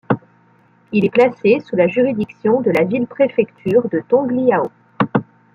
[0.91, 4.63] Il est placé sous la juridiction de la ville-préfecture de Tongliao.